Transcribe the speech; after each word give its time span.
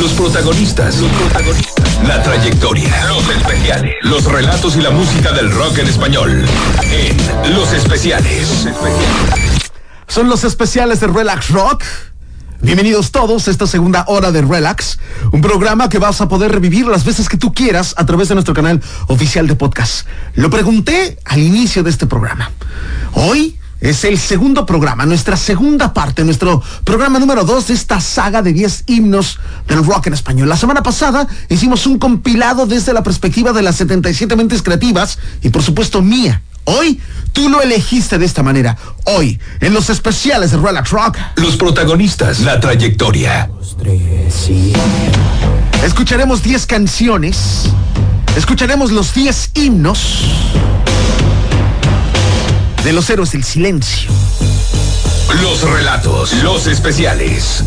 Los 0.00 0.12
protagonistas. 0.12 0.98
Los 0.98 1.10
protagonistas. 1.12 2.02
La 2.06 2.22
trayectoria. 2.22 3.06
Los 3.06 3.28
especiales. 3.30 3.94
Los 4.02 4.24
relatos 4.24 4.76
y 4.76 4.82
la 4.82 4.90
música 4.90 5.32
del 5.32 5.50
rock 5.50 5.78
en 5.78 5.86
español. 5.86 6.44
En 6.82 7.54
Los 7.54 7.72
Especiales. 7.72 8.68
Son 10.06 10.28
los 10.28 10.44
especiales 10.44 11.00
de 11.00 11.06
Relax 11.06 11.48
Rock. 11.48 11.82
Bienvenidos 12.60 13.10
todos 13.10 13.48
a 13.48 13.50
esta 13.50 13.66
segunda 13.66 14.04
hora 14.08 14.32
de 14.32 14.42
Relax, 14.42 14.98
un 15.32 15.40
programa 15.40 15.88
que 15.88 15.98
vas 15.98 16.20
a 16.20 16.28
poder 16.28 16.52
revivir 16.52 16.86
las 16.86 17.04
veces 17.04 17.28
que 17.28 17.36
tú 17.36 17.54
quieras 17.54 17.94
a 17.96 18.04
través 18.04 18.28
de 18.28 18.34
nuestro 18.34 18.54
canal 18.54 18.82
oficial 19.06 19.46
de 19.46 19.56
podcast. 19.56 20.06
Lo 20.34 20.50
pregunté 20.50 21.18
al 21.24 21.40
inicio 21.40 21.82
de 21.82 21.90
este 21.90 22.06
programa. 22.06 22.50
Hoy 23.12 23.58
es 23.80 24.04
el 24.04 24.18
segundo 24.18 24.64
programa, 24.64 25.04
nuestra 25.04 25.36
segunda 25.36 25.92
parte, 25.92 26.24
nuestro 26.24 26.62
programa 26.84 27.18
número 27.18 27.44
dos 27.44 27.68
de 27.68 27.74
esta 27.74 28.00
saga 28.00 28.42
de 28.42 28.52
10 28.52 28.84
himnos 28.86 29.38
del 29.68 29.84
rock 29.84 30.06
en 30.08 30.14
español. 30.14 30.48
La 30.48 30.56
semana 30.56 30.82
pasada 30.82 31.26
hicimos 31.48 31.86
un 31.86 31.98
compilado 31.98 32.66
desde 32.66 32.92
la 32.92 33.02
perspectiva 33.02 33.52
de 33.52 33.62
las 33.62 33.76
77 33.76 34.34
mentes 34.36 34.62
creativas 34.62 35.18
y 35.42 35.50
por 35.50 35.62
supuesto 35.62 36.00
mía. 36.02 36.42
Hoy 36.64 37.00
tú 37.32 37.48
lo 37.48 37.62
elegiste 37.62 38.18
de 38.18 38.26
esta 38.26 38.42
manera. 38.42 38.76
Hoy, 39.04 39.38
en 39.60 39.72
los 39.72 39.88
especiales 39.88 40.50
de 40.50 40.56
Relax 40.56 40.90
Rock. 40.90 41.16
Los 41.36 41.56
protagonistas. 41.56 42.40
La 42.40 42.58
trayectoria. 42.58 43.50
Escucharemos 45.84 46.42
10 46.42 46.66
canciones. 46.66 47.66
Escucharemos 48.36 48.90
los 48.90 49.14
10 49.14 49.50
himnos 49.54 50.24
de 52.86 52.92
los 52.92 53.10
héroes 53.10 53.32
del 53.32 53.42
silencio. 53.42 54.08
Los 55.42 55.62
relatos. 55.62 56.32
Los 56.34 56.68
especiales. 56.68 57.64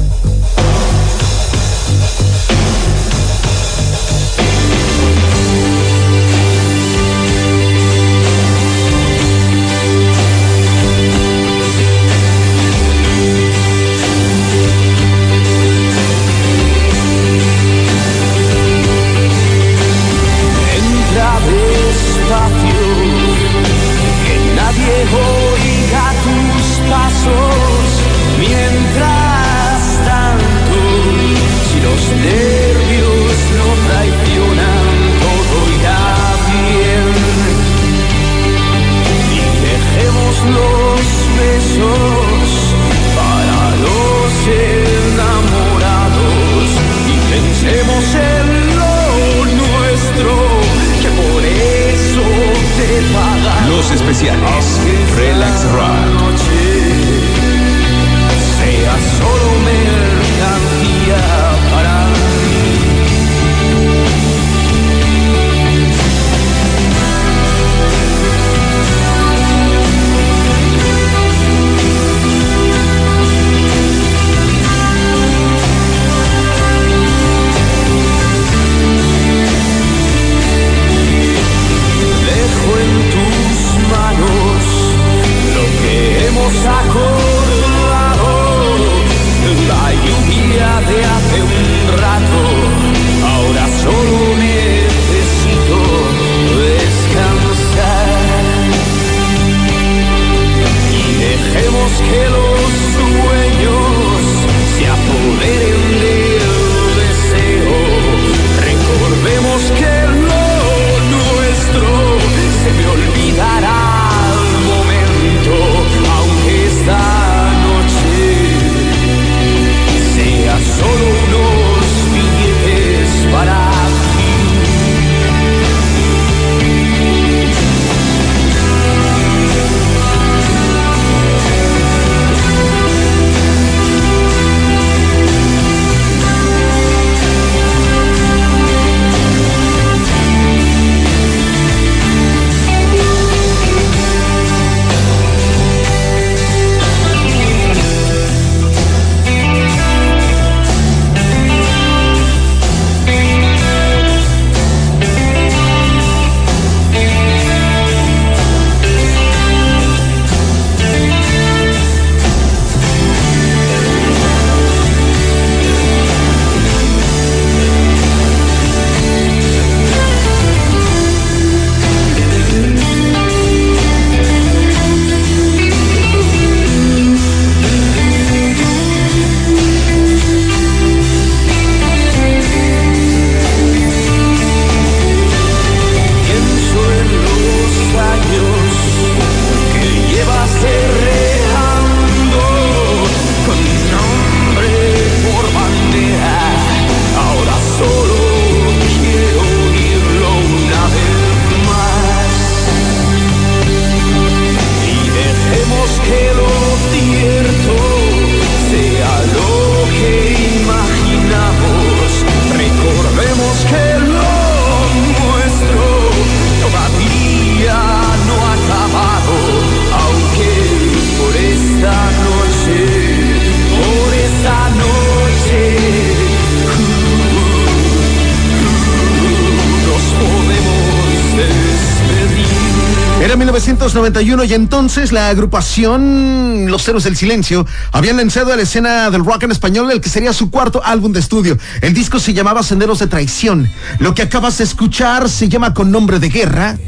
1991 233.69 234.45
y 234.45 234.53
entonces 234.55 235.11
la 235.11 235.29
agrupación 235.29 236.71
Los 236.71 236.83
Ceros 236.83 237.03
del 237.03 237.15
Silencio 237.15 237.67
habían 237.91 238.17
lanzado 238.17 238.51
a 238.51 238.55
la 238.55 238.63
escena 238.63 239.11
del 239.11 239.23
rock 239.23 239.43
en 239.43 239.51
español 239.51 239.91
el 239.91 240.01
que 240.01 240.09
sería 240.09 240.33
su 240.33 240.49
cuarto 240.49 240.81
álbum 240.83 241.11
de 241.11 241.19
estudio. 241.19 241.55
El 241.81 241.93
disco 241.93 242.19
se 242.19 242.33
llamaba 242.33 242.63
Senderos 242.63 242.97
de 242.97 243.05
Traición. 243.05 243.69
Lo 243.99 244.15
que 244.15 244.23
acabas 244.23 244.57
de 244.57 244.63
escuchar 244.63 245.29
se 245.29 245.49
llama 245.49 245.75
Con 245.75 245.91
Nombre 245.91 246.17
de 246.17 246.29
Guerra. 246.29 246.79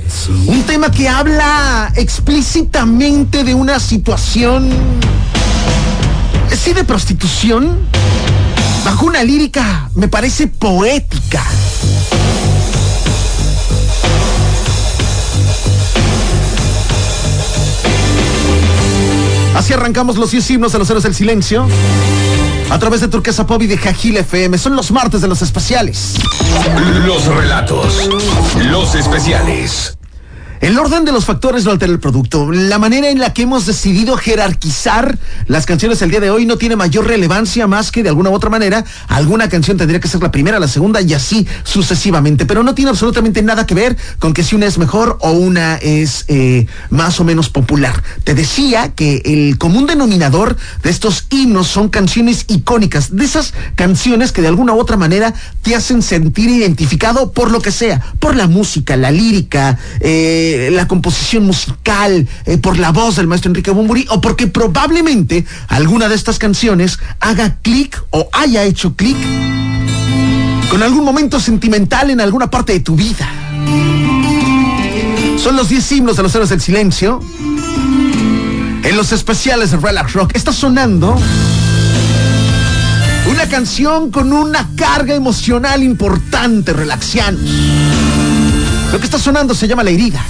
Un 0.47 0.63
tema 0.63 0.89
que 0.89 1.07
habla 1.07 1.93
explícitamente 1.95 3.43
de 3.43 3.53
una 3.53 3.79
situación... 3.79 4.67
Sí, 6.63 6.73
de 6.73 6.83
prostitución. 6.83 7.77
Bajo 8.83 9.05
una 9.05 9.23
lírica, 9.23 9.91
me 9.93 10.07
parece 10.07 10.47
poética. 10.47 11.43
Así 19.61 19.73
arrancamos 19.73 20.17
los 20.17 20.31
10 20.31 20.49
himnos 20.49 20.71
de 20.71 20.79
los 20.79 20.89
héroes 20.89 21.03
del 21.03 21.13
silencio. 21.13 21.67
A 22.71 22.79
través 22.79 22.99
de 22.99 23.07
Turquesa 23.07 23.45
Pop 23.45 23.61
y 23.61 23.67
de 23.67 23.77
Jajil 23.77 24.17
FM. 24.17 24.57
Son 24.57 24.75
los 24.75 24.89
martes 24.89 25.21
de 25.21 25.27
los 25.27 25.43
especiales. 25.43 26.15
Los 27.05 27.27
relatos. 27.27 28.09
Los 28.57 28.95
especiales. 28.95 29.95
El 30.61 30.77
orden 30.77 31.05
de 31.05 31.11
los 31.11 31.25
factores 31.25 31.65
no 31.65 31.71
altera 31.71 31.91
el 31.91 31.99
producto. 31.99 32.51
La 32.51 32.77
manera 32.77 33.09
en 33.09 33.19
la 33.19 33.33
que 33.33 33.41
hemos 33.41 33.65
decidido 33.65 34.15
jerarquizar 34.15 35.17
las 35.47 35.65
canciones 35.65 36.03
el 36.03 36.11
día 36.11 36.19
de 36.19 36.29
hoy 36.29 36.45
no 36.45 36.59
tiene 36.59 36.75
mayor 36.75 37.07
relevancia 37.07 37.65
más 37.65 37.91
que 37.91 38.03
de 38.03 38.09
alguna 38.09 38.29
u 38.29 38.33
otra 38.35 38.51
manera 38.51 38.85
alguna 39.07 39.49
canción 39.49 39.77
tendría 39.77 39.99
que 39.99 40.07
ser 40.07 40.21
la 40.21 40.29
primera, 40.29 40.59
la 40.59 40.67
segunda 40.67 41.01
y 41.01 41.15
así 41.15 41.47
sucesivamente. 41.63 42.45
Pero 42.45 42.61
no 42.61 42.75
tiene 42.75 42.91
absolutamente 42.91 43.41
nada 43.41 43.65
que 43.65 43.73
ver 43.73 43.97
con 44.19 44.35
que 44.35 44.43
si 44.43 44.55
una 44.55 44.67
es 44.67 44.77
mejor 44.77 45.17
o 45.21 45.31
una 45.31 45.77
es 45.77 46.25
eh, 46.27 46.67
más 46.91 47.19
o 47.19 47.23
menos 47.23 47.49
popular. 47.49 48.03
Te 48.23 48.35
decía 48.35 48.93
que 48.93 49.23
el 49.25 49.57
común 49.57 49.87
denominador 49.87 50.57
de 50.83 50.91
estos 50.91 51.25
himnos 51.31 51.69
son 51.69 51.89
canciones 51.89 52.45
icónicas, 52.49 53.15
de 53.15 53.25
esas 53.25 53.55
canciones 53.73 54.31
que 54.31 54.43
de 54.43 54.49
alguna 54.49 54.73
u 54.73 54.79
otra 54.79 54.95
manera 54.95 55.33
te 55.63 55.73
hacen 55.73 56.03
sentir 56.03 56.51
identificado 56.51 57.31
por 57.31 57.49
lo 57.49 57.61
que 57.61 57.71
sea, 57.71 57.99
por 58.19 58.35
la 58.35 58.45
música, 58.45 58.95
la 58.95 59.09
lírica, 59.09 59.79
eh, 60.01 60.50
la 60.71 60.87
composición 60.87 61.45
musical, 61.45 62.27
eh, 62.45 62.57
por 62.57 62.77
la 62.77 62.91
voz 62.91 63.15
del 63.15 63.27
maestro 63.27 63.49
Enrique 63.49 63.71
Bumburi, 63.71 64.05
o 64.09 64.21
porque 64.21 64.47
probablemente 64.47 65.45
alguna 65.67 66.09
de 66.09 66.15
estas 66.15 66.39
canciones 66.39 66.99
haga 67.19 67.57
clic 67.61 68.01
o 68.09 68.29
haya 68.33 68.63
hecho 68.63 68.95
clic 68.95 69.17
con 70.69 70.81
algún 70.83 71.03
momento 71.03 71.39
sentimental 71.39 72.09
en 72.11 72.21
alguna 72.21 72.49
parte 72.49 72.73
de 72.73 72.79
tu 72.79 72.95
vida. 72.95 73.29
Son 75.37 75.55
los 75.55 75.69
10 75.69 75.91
himnos 75.91 76.17
de 76.17 76.23
los 76.23 76.33
héroes 76.33 76.49
del 76.49 76.61
silencio. 76.61 77.19
En 78.83 78.95
los 78.95 79.11
especiales 79.11 79.71
de 79.71 79.77
Relax 79.77 80.13
Rock 80.13 80.31
está 80.35 80.53
sonando 80.53 81.17
una 83.29 83.47
canción 83.49 84.11
con 84.11 84.33
una 84.33 84.69
carga 84.75 85.13
emocional 85.13 85.83
importante, 85.83 86.73
relaxianos. 86.73 87.41
Lo 88.91 88.99
que 88.99 89.05
está 89.05 89.17
sonando 89.17 89.55
se 89.55 89.67
llama 89.67 89.83
La 89.83 89.91
herida. 89.91 90.23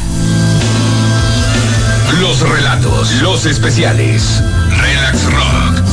Los 2.19 2.41
relatos, 2.41 3.21
los 3.21 3.45
especiales. 3.45 4.43
Relax 4.69 5.25
Rock. 5.31 5.90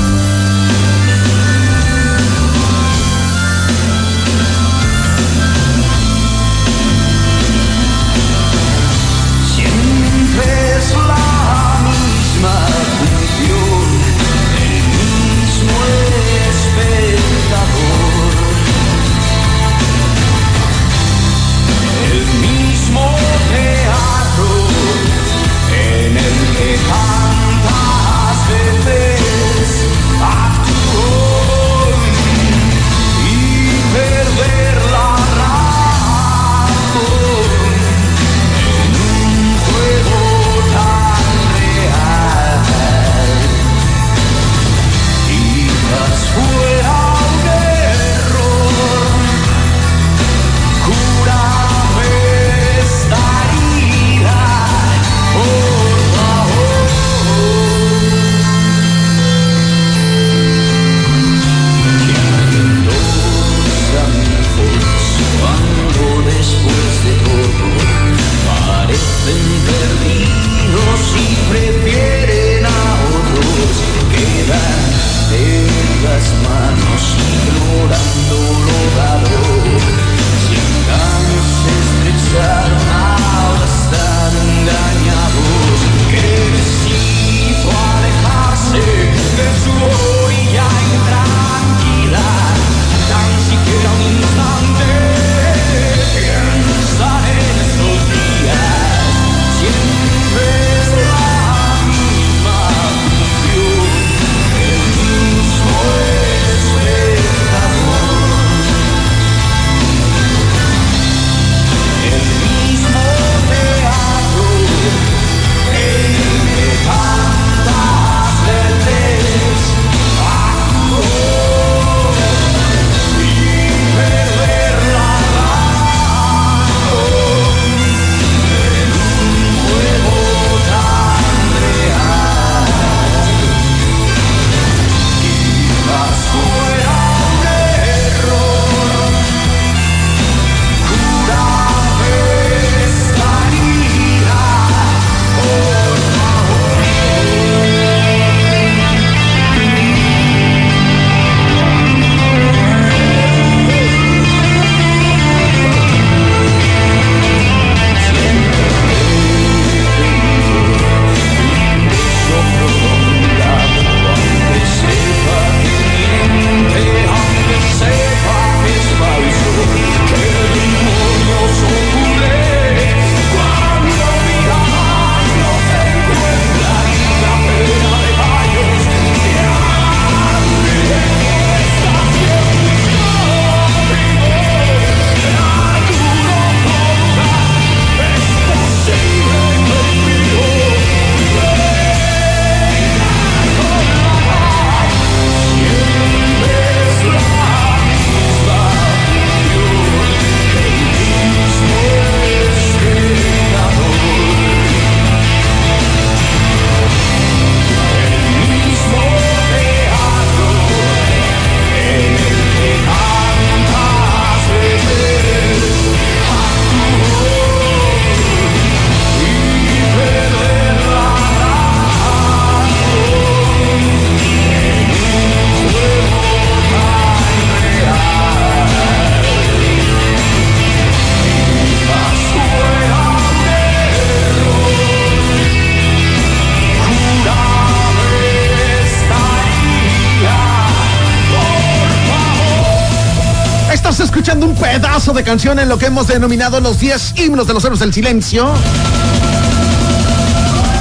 Hemos 245.99 246.07
denominado 246.07 246.61
los 246.61 246.79
10 246.79 247.15
himnos 247.17 247.49
de 247.49 247.55
los 247.55 247.65
héroes 247.65 247.81
del 247.81 247.93
silencio. 247.93 248.49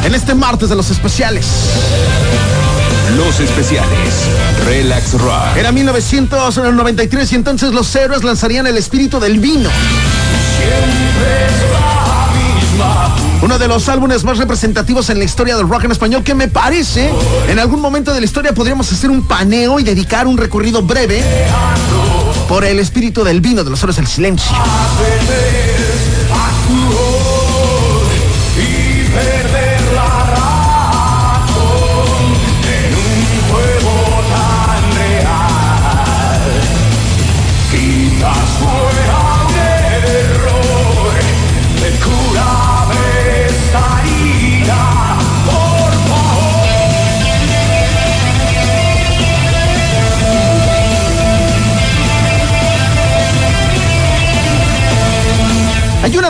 En 0.04 0.14
este 0.14 0.36
martes 0.36 0.70
de 0.70 0.76
los 0.76 0.92
especiales. 0.92 1.48
Los 3.18 3.40
especiales. 3.40 4.14
Relax 4.68 5.14
Rock. 5.14 5.58
Era 5.58 5.72
1993 5.72 7.32
y 7.32 7.36
entonces 7.36 7.74
los 7.74 7.96
héroes 7.96 8.24
lanzarían 8.24 8.68
el 8.68 8.78
espíritu 8.78 9.20
del 9.20 9.40
vino. 9.40 9.72
Uno 13.42 13.58
de 13.58 13.68
los 13.68 13.90
álbumes 13.90 14.24
más 14.24 14.38
representativos 14.38 15.10
en 15.10 15.18
la 15.18 15.26
historia 15.26 15.58
del 15.58 15.68
rock 15.68 15.86
en 15.86 15.94
español 15.94 16.24
que 16.24 16.36
me 16.36 16.48
parece, 16.48 17.12
en 17.48 17.58
algún 17.58 17.82
momento 17.82 18.14
de 18.14 18.20
la 18.20 18.26
historia 18.28 18.54
podríamos 18.54 18.92
hacer 18.92 19.10
un 19.10 19.24
paneo 19.24 19.80
y 19.80 19.84
dedicar 19.84 20.28
un 20.28 20.38
recorrido 20.38 20.84
breve 20.84 21.24
por 22.48 22.66
el 22.66 22.80
espíritu 22.80 23.24
del 23.24 23.42
vino 23.42 23.64
de 23.64 23.70
los 23.70 23.82
héroes 23.84 23.98
del 23.98 24.08
silencio. 24.08 24.56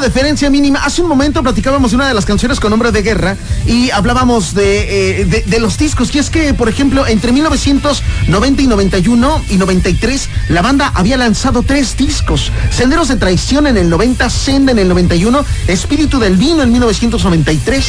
Diferencia 0.08 0.50
mínima. 0.50 0.80
Hace 0.86 1.02
un 1.02 1.10
momento 1.10 1.44
platicábamos 1.44 1.92
de 1.92 1.98
una 1.98 2.08
de 2.08 2.14
las 2.14 2.26
canciones 2.26 2.62
con 2.62 2.70
nombre 2.70 2.94
de 2.94 3.02
guerra 3.02 3.36
y 3.66 3.92
hablábamos 3.92 4.54
de, 4.54 5.20
eh, 5.20 5.26
de, 5.26 5.42
de, 5.42 5.60
los 5.60 5.78
discos. 5.78 6.16
Y 6.16 6.20
es 6.20 6.30
que, 6.30 6.54
por 6.54 6.70
ejemplo, 6.70 7.06
entre 7.06 7.34
1990 7.34 8.62
y 8.62 8.68
91 8.68 9.44
y 9.50 9.58
93, 9.58 10.30
la 10.48 10.62
banda 10.62 10.94
había 10.96 11.18
lanzado 11.18 11.62
tres 11.62 11.98
discos. 11.98 12.54
Senderos 12.72 13.10
de 13.10 13.18
Traición 13.18 13.68
en 13.68 13.76
el 13.76 13.90
90, 13.90 14.30
Senda 14.30 14.72
en 14.72 14.80
el 14.80 14.88
91, 14.88 15.46
Espíritu 15.68 16.20
del 16.20 16.38
Vino 16.38 16.64
en 16.64 16.72
1993. 16.72 17.86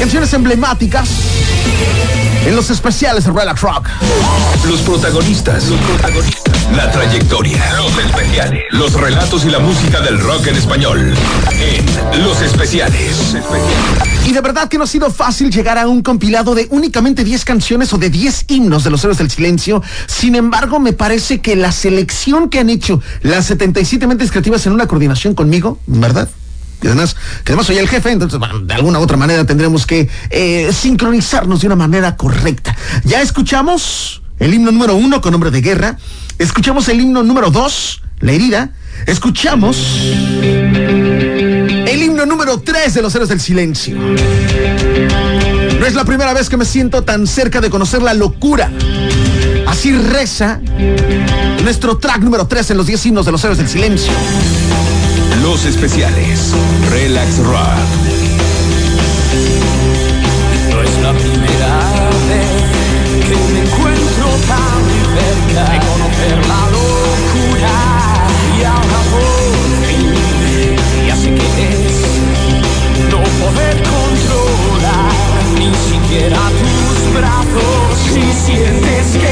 Canciones 0.00 0.32
emblemáticas 0.34 1.08
en 2.46 2.54
los 2.54 2.70
especiales 2.70 3.24
de 3.24 3.32
Relax 3.32 3.60
Rock. 3.60 3.88
Los 4.68 4.80
protagonistas, 4.82 5.66
los 5.68 5.80
protagonistas, 5.80 6.72
la 6.76 6.90
trayectoria, 6.92 7.74
los 7.76 7.98
especiales, 7.98 8.62
los 8.70 8.92
relatos 8.92 9.44
y 9.44 9.50
la 9.50 9.58
música 9.58 10.00
del 10.00 10.20
rock 10.20 10.46
en 10.46 10.56
español. 10.56 11.14
En 12.12 12.24
Los 12.24 12.40
Especiales. 12.40 13.34
Y 14.24 14.32
de 14.32 14.40
verdad 14.40 14.68
que 14.68 14.78
no 14.78 14.84
ha 14.84 14.86
sido 14.86 15.10
fácil 15.10 15.50
llegar 15.50 15.76
a 15.76 15.88
un 15.88 16.02
compilado 16.02 16.54
de 16.54 16.68
únicamente 16.70 17.24
10 17.24 17.44
canciones 17.44 17.92
o 17.92 17.98
de 17.98 18.10
10 18.10 18.44
himnos 18.48 18.84
de 18.84 18.90
los 18.90 19.02
héroes 19.02 19.18
del 19.18 19.30
silencio. 19.30 19.82
Sin 20.06 20.36
embargo, 20.36 20.78
me 20.78 20.92
parece 20.92 21.40
que 21.40 21.56
la 21.56 21.72
selección 21.72 22.48
que 22.48 22.60
han 22.60 22.70
hecho 22.70 23.02
las 23.22 23.46
77 23.46 24.06
mentes 24.06 24.30
creativas 24.30 24.64
en 24.66 24.72
una 24.72 24.86
coordinación 24.86 25.34
conmigo, 25.34 25.78
¿verdad? 25.86 26.28
Que 26.80 26.88
además, 26.88 27.16
que 27.44 27.52
además 27.52 27.66
soy 27.66 27.78
el 27.78 27.88
jefe, 27.88 28.10
entonces 28.10 28.38
de 28.64 28.74
alguna 28.74 28.98
u 28.98 29.02
otra 29.02 29.16
manera 29.16 29.44
tendremos 29.44 29.86
que 29.86 30.08
eh, 30.30 30.70
sincronizarnos 30.72 31.60
de 31.60 31.66
una 31.66 31.76
manera 31.76 32.16
correcta. 32.16 32.76
Ya 33.04 33.22
escuchamos 33.22 34.22
el 34.38 34.52
himno 34.54 34.70
número 34.72 34.94
uno 34.94 35.20
con 35.20 35.32
nombre 35.32 35.50
de 35.50 35.60
guerra, 35.60 35.98
escuchamos 36.38 36.88
el 36.88 37.00
himno 37.00 37.22
número 37.22 37.50
dos, 37.50 38.02
la 38.20 38.32
herida, 38.32 38.70
escuchamos 39.06 39.76
el 41.86 42.02
himno 42.02 42.26
número 42.26 42.60
tres 42.60 42.94
de 42.94 43.02
los 43.02 43.14
héroes 43.14 43.28
del 43.30 43.40
silencio. 43.40 43.96
No 43.96 45.84
es 45.86 45.94
la 45.94 46.04
primera 46.04 46.32
vez 46.32 46.48
que 46.48 46.56
me 46.56 46.64
siento 46.64 47.02
tan 47.02 47.26
cerca 47.26 47.60
de 47.60 47.70
conocer 47.70 48.02
la 48.02 48.14
locura. 48.14 48.70
Así 49.66 49.92
reza 49.92 50.60
nuestro 51.62 51.98
track 51.98 52.20
número 52.20 52.46
3 52.46 52.70
en 52.70 52.76
los 52.76 52.86
10 52.86 53.06
himnos 53.06 53.26
de 53.26 53.32
los 53.32 53.42
héroes 53.44 53.58
del 53.58 53.68
silencio. 53.68 54.12
Los 55.46 55.64
especiales. 55.64 56.56
Relax 56.90 57.38
Rock. 57.38 57.78
No 60.72 60.82
es 60.82 60.98
la 60.98 61.12
primera 61.12 61.72
vez 62.26 62.50
que 63.28 63.36
me 63.52 63.60
encuentro 63.60 64.26
tan 64.48 64.82
cerca 65.14 65.62
de 65.70 65.78
conocer 65.86 66.36
la 66.48 66.62
locura. 66.74 67.74
Y 68.58 68.64
ahora 68.64 69.00
por 69.12 69.54
fin 69.86 70.10
ya 71.06 71.14
sé 71.14 71.30
que 71.32 71.46
es 71.46 71.94
no 73.08 73.20
poder 73.44 73.76
controlar 73.94 75.12
ni 75.60 75.72
siquiera 75.76 76.40
tus 76.58 76.98
brazos. 77.14 77.98
Si 78.12 78.24
sientes 78.32 79.06
que 79.16 79.25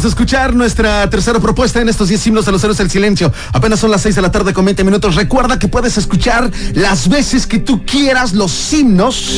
Acabas 0.00 0.14
de 0.14 0.16
escuchar 0.16 0.54
nuestra 0.54 1.10
tercera 1.10 1.40
propuesta 1.40 1.78
en 1.78 1.90
estos 1.90 2.08
10 2.08 2.28
himnos 2.28 2.46
de 2.46 2.52
los 2.52 2.64
héroes 2.64 2.78
del 2.78 2.90
silencio. 2.90 3.30
Apenas 3.52 3.80
son 3.80 3.90
las 3.90 4.00
6 4.00 4.14
de 4.14 4.22
la 4.22 4.32
tarde 4.32 4.54
con 4.54 4.64
20 4.64 4.82
minutos. 4.82 5.14
Recuerda 5.14 5.58
que 5.58 5.68
puedes 5.68 5.98
escuchar 5.98 6.50
las 6.72 7.10
veces 7.10 7.46
que 7.46 7.58
tú 7.58 7.84
quieras 7.84 8.32
los 8.32 8.72
himnos 8.72 9.30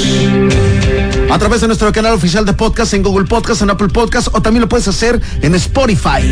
a 1.29 1.37
través 1.37 1.63
de 1.63 1.67
nuestro 1.67 1.91
canal 1.91 2.13
oficial 2.13 2.47
de 2.47 2.53
podcast 2.53 2.95
en 2.95 3.03
Google 3.03 3.27
Podcast, 3.27 3.63
en 3.63 3.71
Apple 3.71 3.89
Podcast 3.89 4.29
o 4.31 4.41
también 4.41 4.61
lo 4.61 4.69
puedes 4.69 4.87
hacer 4.87 5.21
en 5.41 5.53
Spotify. 5.57 6.23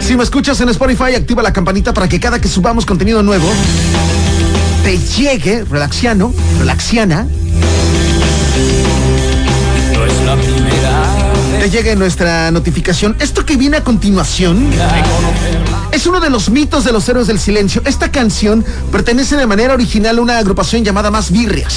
Si 0.00 0.16
me 0.16 0.22
escuchas 0.22 0.58
en 0.62 0.70
Spotify, 0.70 1.14
activa 1.14 1.42
la 1.42 1.52
campanita 1.52 1.92
para 1.92 2.08
que 2.08 2.18
cada 2.18 2.40
que 2.40 2.48
subamos 2.48 2.86
contenido 2.86 3.22
nuevo 3.22 3.52
te 4.82 4.96
llegue, 4.96 5.62
relaxiano, 5.64 6.32
relaxiana, 6.58 7.26
te 11.62 11.70
llegue 11.70 11.94
nuestra 11.94 12.50
notificación. 12.50 13.14
Esto 13.20 13.46
que 13.46 13.56
viene 13.56 13.76
a 13.76 13.84
continuación. 13.84 14.68
Es 15.92 16.08
uno 16.08 16.18
de 16.18 16.28
los 16.28 16.50
mitos 16.50 16.82
de 16.82 16.90
los 16.90 17.08
héroes 17.08 17.28
del 17.28 17.38
silencio. 17.38 17.82
Esta 17.84 18.10
canción 18.10 18.64
pertenece 18.90 19.36
de 19.36 19.46
manera 19.46 19.72
original 19.72 20.18
a 20.18 20.22
una 20.22 20.38
agrupación 20.38 20.84
llamada 20.84 21.12
Más 21.12 21.30
Birrias. 21.30 21.72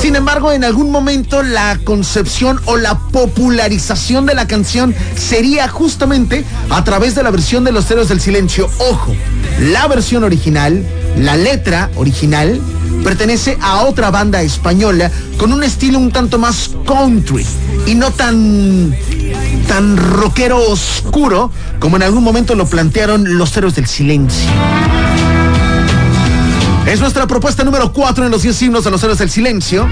Sin 0.00 0.14
embargo, 0.14 0.52
en 0.52 0.62
algún 0.62 0.92
momento 0.92 1.42
la 1.42 1.80
concepción 1.82 2.60
o 2.66 2.76
la 2.76 2.96
popularización 2.96 4.24
de 4.24 4.36
la 4.36 4.46
canción 4.46 4.94
sería 5.16 5.66
justamente 5.66 6.44
a 6.70 6.84
través 6.84 7.16
de 7.16 7.24
la 7.24 7.32
versión 7.32 7.64
de 7.64 7.72
los 7.72 7.90
héroes 7.90 8.08
del 8.08 8.20
silencio. 8.20 8.70
Ojo, 8.78 9.16
la 9.58 9.88
versión 9.88 10.22
original, 10.22 10.86
la 11.18 11.36
letra 11.36 11.90
original, 11.96 12.60
pertenece 13.04 13.56
a 13.60 13.82
otra 13.82 14.10
banda 14.10 14.42
española 14.42 15.10
con 15.38 15.52
un 15.52 15.62
estilo 15.62 15.98
un 15.98 16.10
tanto 16.10 16.38
más 16.38 16.70
country 16.86 17.44
y 17.86 17.94
no 17.94 18.10
tan 18.10 18.94
tan 19.68 19.96
rockero 19.96 20.58
oscuro 20.70 21.50
como 21.78 21.96
en 21.96 22.02
algún 22.02 22.22
momento 22.22 22.54
lo 22.54 22.66
plantearon 22.66 23.38
los 23.38 23.56
héroes 23.56 23.74
del 23.74 23.86
silencio. 23.86 24.48
Es 26.86 27.00
nuestra 27.00 27.26
propuesta 27.26 27.64
número 27.64 27.92
4 27.92 28.26
en 28.26 28.30
los 28.30 28.42
10 28.42 28.62
himnos 28.62 28.84
de 28.84 28.90
los 28.92 29.02
héroes 29.02 29.18
del 29.18 29.30
silencio. 29.30 29.88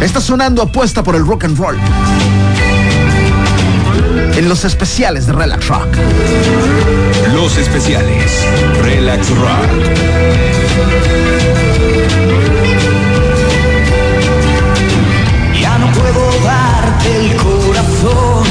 Está 0.00 0.20
sonando 0.20 0.62
apuesta 0.62 1.02
por 1.02 1.16
el 1.16 1.26
rock 1.26 1.44
and 1.44 1.58
roll. 1.58 1.76
En 4.36 4.48
los 4.48 4.64
especiales 4.64 5.26
de 5.26 5.32
Relax 5.32 5.68
Rock. 5.68 5.96
Los 7.34 7.56
especiales. 7.58 8.46
Relax 8.82 9.28
Rock. 9.30 9.70
Ya 15.60 15.78
no 15.78 15.92
puedo 15.92 16.30
darte 16.44 17.16
el 17.16 17.36
corazón. 17.36 18.46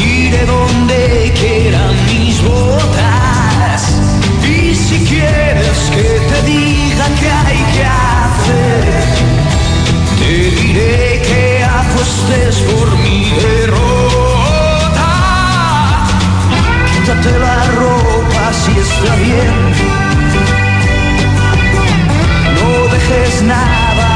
Iré 0.00 0.46
donde 0.46 1.32
quieran 1.40 1.94
mis 2.06 2.42
botas. 2.42 4.00
Y 4.48 4.74
si 4.74 5.04
quieres 5.04 5.90
que 5.94 6.02
te 6.02 6.42
diga 6.46 7.06
qué 7.18 7.30
hay 7.30 7.58
que 7.74 7.84
hacer, 7.84 9.04
te 10.18 10.62
diré 10.62 11.22
que 11.22 11.49
apuestes 12.00 12.56
por 12.62 12.96
mi 12.98 13.30
derrota. 13.30 15.08
Quítate 16.92 17.38
la 17.38 17.64
ropa 17.76 18.52
si 18.52 18.72
está 18.78 19.14
bien. 19.16 19.54
No 22.56 22.92
dejes 22.92 23.42
nada 23.42 24.09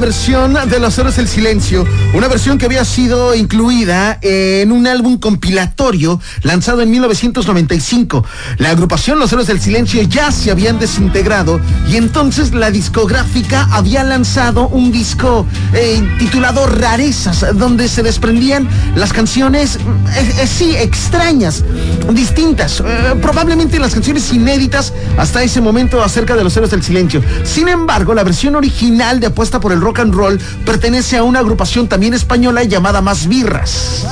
versión 0.00 0.56
de 0.68 0.78
Los 0.78 0.98
Héroes 0.98 1.16
del 1.16 1.28
Silencio, 1.28 1.86
una 2.14 2.28
versión 2.28 2.58
que 2.58 2.66
había 2.66 2.84
sido 2.84 3.34
incluida 3.34 4.18
en 4.22 4.72
un 4.72 4.86
álbum 4.86 5.18
compilatorio 5.18 6.20
lanzado 6.42 6.82
en 6.82 6.90
1995. 6.90 8.24
La 8.58 8.70
agrupación 8.70 9.18
Los 9.18 9.32
Héroes 9.32 9.48
del 9.48 9.60
Silencio 9.60 10.02
ya 10.02 10.30
se 10.30 10.50
habían 10.50 10.78
desintegrado 10.78 11.60
y 11.88 11.96
entonces 11.96 12.52
la 12.52 12.70
discográfica 12.70 13.68
había 13.70 14.04
lanzado 14.04 14.68
un 14.68 14.92
disco 14.92 15.46
eh, 15.72 16.02
titulado 16.18 16.66
Rarezas, 16.66 17.44
donde 17.54 17.88
se 17.88 18.02
desprendían 18.02 18.68
las 18.94 19.12
canciones, 19.12 19.76
eh, 19.76 20.34
eh, 20.40 20.46
sí, 20.46 20.74
extrañas, 20.76 21.64
distintas, 22.12 22.80
eh, 22.80 22.84
probablemente 23.20 23.78
las 23.78 23.94
canciones 23.94 24.32
inéditas 24.32 24.92
hasta 25.16 25.42
ese 25.42 25.60
momento 25.60 26.02
acerca 26.02 26.36
de 26.36 26.44
Los 26.44 26.56
Héroes 26.56 26.70
del 26.70 26.82
Silencio. 26.82 27.22
Sin 27.44 27.68
embargo, 27.68 28.14
la 28.14 28.24
versión 28.24 28.56
original 28.56 29.20
de 29.20 29.26
Apuesta 29.26 29.60
por 29.60 29.72
el 29.72 29.80
Rock 29.88 30.00
and 30.00 30.14
Roll 30.14 30.38
pertenece 30.66 31.16
a 31.16 31.22
una 31.22 31.38
agrupación 31.38 31.88
también 31.88 32.12
española 32.12 32.62
llamada 32.62 33.00
Más 33.00 33.26
Birras. 33.26 34.06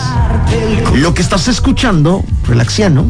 Lo 0.95 1.13
que 1.13 1.21
estás 1.21 1.49
escuchando, 1.49 2.25
relaxiano, 2.49 3.05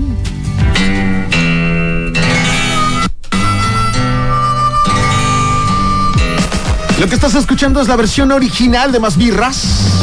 Lo 6.98 7.06
que 7.08 7.14
estás 7.14 7.36
escuchando 7.36 7.80
es 7.80 7.86
la 7.86 7.94
versión 7.94 8.32
original 8.32 8.90
de 8.90 8.98
Más 8.98 9.16
Birras. 9.16 9.95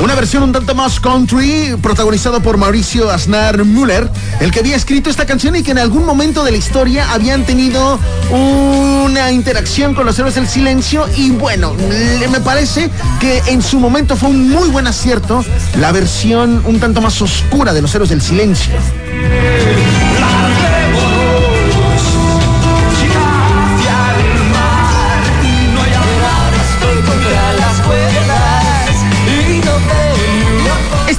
Una 0.00 0.14
versión 0.14 0.42
un 0.42 0.52
tanto 0.52 0.74
más 0.74 1.00
country, 1.00 1.76
protagonizado 1.82 2.40
por 2.40 2.58
Mauricio 2.58 3.10
Aznar 3.10 3.64
Müller, 3.64 4.10
el 4.40 4.50
que 4.50 4.60
había 4.60 4.76
escrito 4.76 5.10
esta 5.10 5.26
canción 5.26 5.56
y 5.56 5.62
que 5.62 5.70
en 5.70 5.78
algún 5.78 6.04
momento 6.04 6.44
de 6.44 6.52
la 6.52 6.58
historia 6.58 7.12
habían 7.12 7.44
tenido 7.44 7.98
una 8.30 9.32
interacción 9.32 9.94
con 9.94 10.06
los 10.06 10.18
héroes 10.18 10.34
del 10.34 10.46
silencio. 10.46 11.06
Y 11.16 11.30
bueno, 11.30 11.74
me 12.30 12.40
parece 12.40 12.90
que 13.20 13.42
en 13.46 13.62
su 13.62 13.80
momento 13.80 14.16
fue 14.16 14.28
un 14.28 14.50
muy 14.50 14.68
buen 14.68 14.86
acierto 14.86 15.44
la 15.80 15.92
versión 15.92 16.62
un 16.64 16.78
tanto 16.78 17.00
más 17.00 17.20
oscura 17.22 17.72
de 17.72 17.82
los 17.82 17.94
héroes 17.94 18.10
del 18.10 18.22
silencio. 18.22 18.74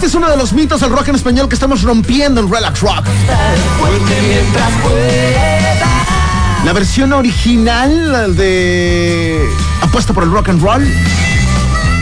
Este 0.07 0.19
es 0.19 0.23
uno 0.23 0.31
de 0.31 0.37
los 0.37 0.53
mitos 0.53 0.79
del 0.79 0.89
rock 0.89 1.09
en 1.09 1.15
español 1.15 1.49
que 1.49 1.55
estamos 1.55 1.81
rompiendo 1.81 2.39
en 2.39 2.49
Relax 2.49 2.79
Rock. 2.79 3.07
La 6.63 6.71
versión 6.71 7.11
original 7.11 8.37
de 8.37 9.49
Apuesta 9.81 10.13
por 10.13 10.23
el 10.23 10.31
Rock 10.31 10.47
and 10.47 10.63
Roll 10.63 10.87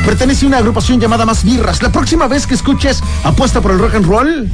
pertenece 0.05 0.45
a 0.45 0.49
una 0.49 0.57
agrupación 0.59 1.01
llamada 1.01 1.25
Más 1.25 1.43
Birras. 1.43 1.81
La 1.81 1.89
próxima 1.89 2.27
vez 2.27 2.45
que 2.45 2.53
escuches 2.53 3.01
Apuesta 3.23 3.59
por 3.59 3.71
el 3.71 3.79
Rock 3.79 3.95
and 3.95 4.05
Roll, 4.05 4.49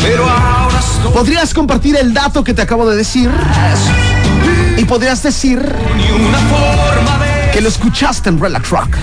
Pero 0.00 0.26
ahora 0.26 0.78
estoy 0.78 1.12
podrías 1.12 1.52
compartir 1.52 1.96
el 1.96 2.14
dato 2.14 2.42
que 2.42 2.54
te 2.54 2.62
acabo 2.62 2.88
de 2.88 2.96
decir 2.96 3.30
y 4.78 4.84
podrías 4.86 5.22
decir 5.22 5.60
que 7.52 7.60
lo 7.60 7.68
escuchaste 7.68 8.30
en 8.30 8.40
Relax 8.40 8.70
Rock. 8.70 8.96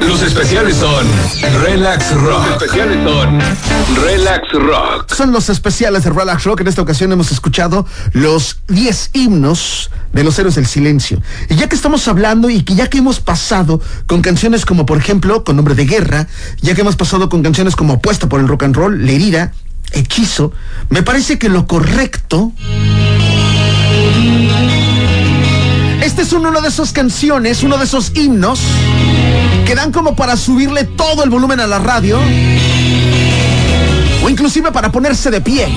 Los 0.00 0.22
especiales 0.22 0.76
son 0.76 1.06
Relax 1.62 2.12
Rock. 2.12 2.46
Los 2.46 2.62
especiales 2.62 2.98
son 3.04 3.38
Relax 4.04 4.52
Rock. 4.52 5.14
Son 5.14 5.32
los 5.32 5.48
especiales 5.48 6.04
de 6.04 6.10
Relax 6.10 6.44
Rock. 6.44 6.60
En 6.60 6.68
esta 6.68 6.82
ocasión 6.82 7.12
hemos 7.12 7.30
escuchado 7.32 7.86
los 8.12 8.58
10 8.68 9.10
himnos 9.12 9.90
de 10.12 10.24
los 10.24 10.38
héroes 10.38 10.54
del 10.54 10.66
silencio. 10.66 11.20
Y 11.48 11.56
ya 11.56 11.68
que 11.68 11.76
estamos 11.76 12.06
hablando 12.08 12.50
y 12.50 12.62
que 12.62 12.74
ya 12.74 12.88
que 12.88 12.98
hemos 12.98 13.20
pasado 13.20 13.80
con 14.06 14.22
canciones 14.22 14.64
como, 14.64 14.86
por 14.86 14.98
ejemplo, 14.98 15.44
con 15.44 15.56
nombre 15.56 15.74
de 15.74 15.86
guerra, 15.86 16.26
ya 16.60 16.74
que 16.74 16.80
hemos 16.80 16.96
pasado 16.96 17.28
con 17.28 17.42
canciones 17.42 17.76
como 17.76 17.94
Apuesta 17.94 18.28
por 18.28 18.40
el 18.40 18.48
Rock 18.48 18.64
and 18.64 18.76
Roll, 18.76 19.04
La 19.04 19.12
herida, 19.12 19.52
Hechizo, 19.92 20.52
me 20.88 21.02
parece 21.02 21.38
que 21.38 21.48
lo 21.48 21.66
correcto. 21.66 22.52
Este 26.16 26.28
es 26.28 26.32
uno 26.32 26.62
de 26.62 26.68
esas 26.68 26.92
canciones, 26.92 27.62
uno 27.62 27.76
de 27.76 27.84
esos 27.84 28.10
himnos 28.14 28.58
que 29.66 29.74
dan 29.74 29.92
como 29.92 30.16
para 30.16 30.38
subirle 30.38 30.84
todo 30.84 31.22
el 31.22 31.28
volumen 31.28 31.60
a 31.60 31.66
la 31.66 31.78
radio 31.78 32.18
o 34.24 34.30
inclusive 34.30 34.72
para 34.72 34.90
ponerse 34.90 35.30
de 35.30 35.42
pie. 35.42 35.68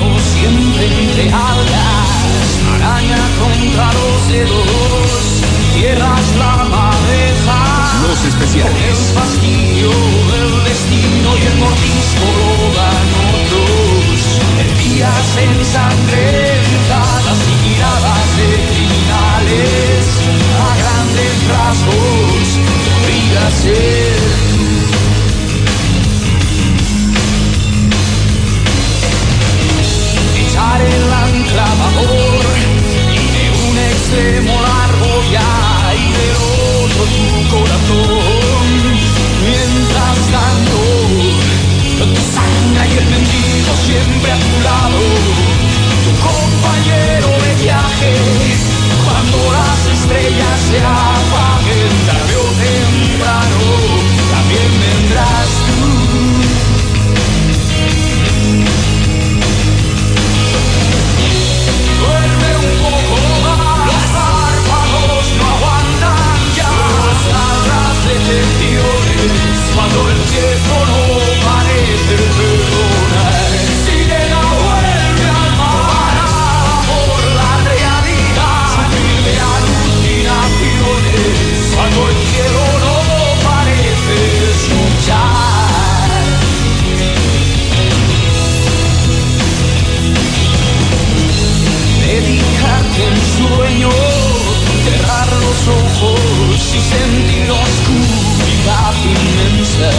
Sentir 96.78 97.48
la 97.48 97.54
oscuridad 97.56 98.94
inmensa, 99.04 99.90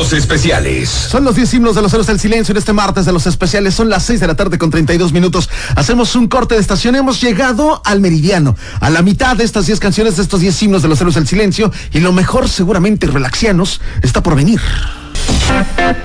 Los 0.00 0.14
especiales. 0.14 0.88
Son 0.88 1.24
los 1.24 1.36
10 1.36 1.52
himnos 1.52 1.74
de 1.74 1.82
los 1.82 1.92
héroes 1.92 2.06
del 2.06 2.18
silencio 2.18 2.52
en 2.52 2.56
este 2.56 2.72
martes 2.72 3.04
de 3.04 3.12
los 3.12 3.26
especiales. 3.26 3.74
Son 3.74 3.90
las 3.90 4.02
6 4.04 4.18
de 4.20 4.26
la 4.28 4.34
tarde 4.34 4.56
con 4.56 4.70
32 4.70 5.12
minutos. 5.12 5.50
Hacemos 5.76 6.16
un 6.16 6.26
corte 6.26 6.54
de 6.54 6.60
estación. 6.62 6.96
Hemos 6.96 7.20
llegado 7.20 7.82
al 7.84 8.00
meridiano, 8.00 8.56
a 8.80 8.88
la 8.88 9.02
mitad 9.02 9.36
de 9.36 9.44
estas 9.44 9.66
10 9.66 9.78
canciones, 9.78 10.16
de 10.16 10.22
estos 10.22 10.40
10 10.40 10.62
himnos 10.62 10.80
de 10.80 10.88
los 10.88 10.98
héroes 11.02 11.16
del 11.16 11.28
silencio. 11.28 11.70
Y 11.92 12.00
lo 12.00 12.14
mejor, 12.14 12.48
seguramente 12.48 13.08
relaxianos, 13.08 13.82
está 14.00 14.22
por 14.22 14.36
venir. 14.36 14.62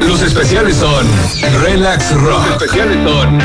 Los 0.01 0.21
especiales 0.21 0.75
son 0.75 1.07
Relax 1.61 2.11
Rock. 2.15 2.49
Los 2.49 2.61
especiales 2.61 2.97
son 3.09 3.39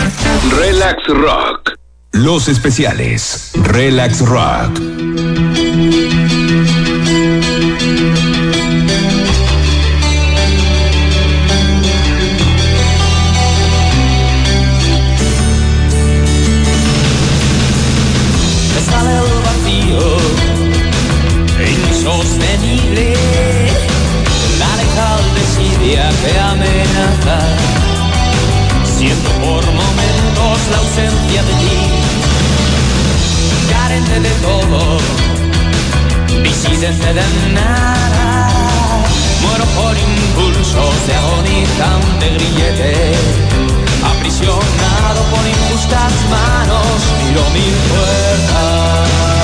Relax 0.59 1.07
Rock. 1.07 1.71
Los 2.11 2.49
especiales 2.49 3.53
Relax 3.55 4.21
Rock. 4.23 5.10
Desidia 26.21 26.33
que 26.33 26.39
amenaza. 26.39 27.39
Siento 28.85 29.31
por 29.41 29.65
momentos 29.65 30.59
la 30.71 30.79
ausencia 30.79 31.43
de 31.43 31.55
ti, 31.55 31.79
carente 33.71 34.21
de 34.21 34.31
todo, 34.43 34.99
disidente 36.43 37.15
de 37.15 37.53
nada. 37.53 38.49
Muero 39.43 39.65
por 39.77 39.97
impulsos 39.97 41.07
de 41.07 41.15
agonizante 41.15 42.29
grillete, 42.35 43.15
aprisionado 44.05 45.23
por 45.31 45.47
injustas 45.47 46.13
manos, 46.31 47.01
miro 47.25 47.51
mil 47.51 47.75
puertas. 47.89 49.40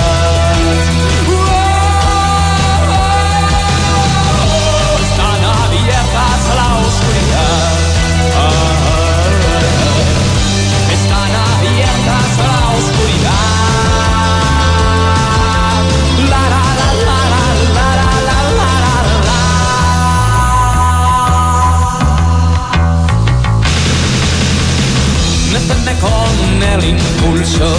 Con 26.57 26.62
el 26.62 26.85
impulso 26.85 27.77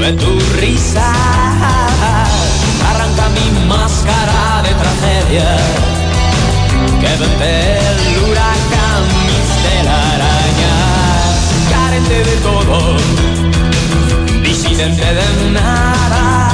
de 0.00 0.12
tu 0.12 0.40
risa. 0.60 1.12
Arranca 2.90 3.28
mi 3.30 3.66
máscara 3.66 4.62
de 4.62 4.72
tragedia. 4.82 5.56
Que 7.00 7.12
vente 7.20 7.78
el 7.90 8.24
huracán, 8.24 9.02
mis 9.28 9.48
telarañas. 9.64 11.34
Carente 11.70 12.18
de 12.30 12.36
todo, 12.48 12.96
disidente 14.42 15.08
de 15.18 15.50
nada. 15.52 16.48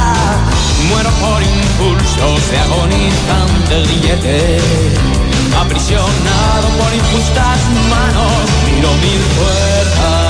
Muero 0.89 1.11
por 1.23 1.43
impulsos 1.43 2.51
de 2.51 2.59
agonizante 2.59 3.83
grillete. 3.85 4.61
Aprisionado 5.61 6.69
por 6.79 6.95
injustas 6.95 7.59
manos, 7.91 8.43
miro 8.67 8.91
mil 9.03 9.21
puertas. 9.37 10.30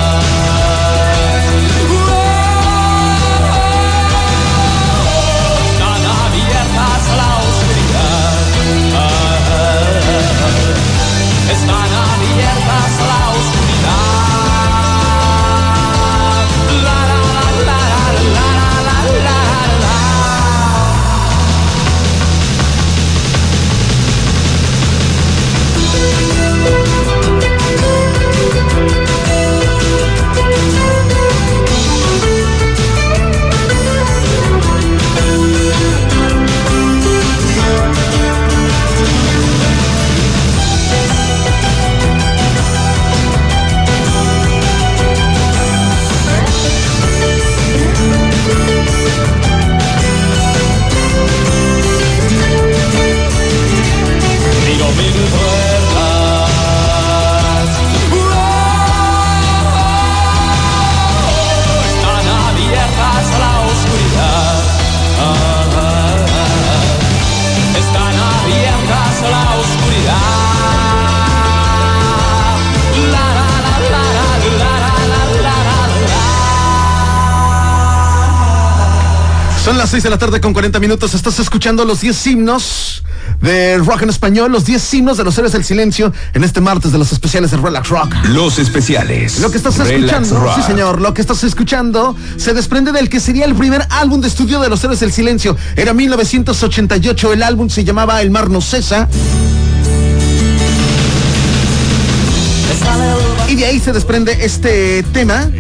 Las 79.90 80.02
6 80.02 80.04
de 80.04 80.10
la 80.10 80.18
tarde 80.18 80.40
con 80.40 80.52
40 80.52 80.78
minutos. 80.78 81.14
Estás 81.14 81.40
escuchando 81.40 81.84
los 81.84 82.00
10 82.00 82.26
himnos 82.28 83.02
de 83.40 83.76
rock 83.78 84.02
en 84.02 84.10
español, 84.10 84.52
los 84.52 84.64
10 84.64 84.94
himnos 84.94 85.16
de 85.16 85.24
los 85.24 85.36
héroes 85.36 85.52
del 85.52 85.64
silencio 85.64 86.12
en 86.32 86.44
este 86.44 86.60
martes 86.60 86.92
de 86.92 86.98
los 86.98 87.10
especiales 87.10 87.50
de 87.50 87.56
Relax 87.56 87.88
Rock. 87.88 88.14
Los 88.28 88.60
especiales. 88.60 89.40
Lo 89.40 89.50
que 89.50 89.56
estás 89.56 89.78
Relax 89.78 89.90
escuchando, 89.90 90.44
Rock. 90.44 90.54
sí 90.54 90.62
señor, 90.62 91.00
lo 91.00 91.12
que 91.12 91.20
estás 91.20 91.42
escuchando 91.42 92.14
se 92.36 92.54
desprende 92.54 92.92
del 92.92 93.08
que 93.08 93.18
sería 93.18 93.44
el 93.46 93.56
primer 93.56 93.84
álbum 93.90 94.20
de 94.20 94.28
estudio 94.28 94.60
de 94.60 94.68
los 94.68 94.84
héroes 94.84 95.00
del 95.00 95.10
silencio. 95.10 95.56
Era 95.74 95.92
1988, 95.92 97.32
el 97.32 97.42
álbum 97.42 97.68
se 97.68 97.82
llamaba 97.82 98.22
El 98.22 98.30
mar 98.30 98.48
no 98.48 98.60
cesa 98.60 99.08
y 103.48 103.56
de 103.56 103.64
ahí 103.66 103.80
se 103.80 103.92
desprende 103.92 104.38
este 104.44 105.02
tema 105.12 105.50